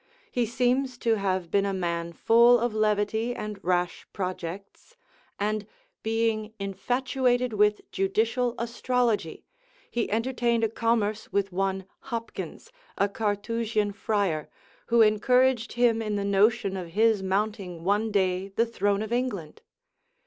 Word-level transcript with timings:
He 0.31 0.47
seems 0.47 0.97
to 0.97 1.13
have 1.17 1.51
been 1.51 1.63
a 1.63 1.75
man 1.75 2.11
full 2.13 2.57
of 2.57 2.73
levity 2.73 3.35
and 3.35 3.63
rash 3.63 4.07
projects; 4.13 4.95
and 5.39 5.67
being 6.01 6.55
infatuated 6.57 7.53
with 7.53 7.81
judicial 7.91 8.55
astrology, 8.57 9.45
he 9.91 10.09
entertained 10.11 10.63
a 10.63 10.69
commerce 10.69 11.31
with 11.31 11.51
one 11.51 11.85
Hopkins, 11.99 12.71
a 12.97 13.07
Carthusian 13.07 13.91
friar, 13.93 14.49
who 14.87 15.03
encouraged 15.03 15.73
him 15.73 16.01
in 16.01 16.15
the 16.15 16.25
notion 16.25 16.75
of 16.75 16.87
his 16.93 17.21
mounting 17.21 17.83
one 17.83 18.11
day 18.11 18.47
the 18.47 18.65
throne 18.65 19.03
of 19.03 19.13
England. 19.13 19.61